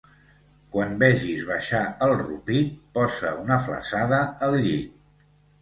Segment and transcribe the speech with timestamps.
[0.75, 5.01] Quan vegis baixar el rupit, posa una flassada al llit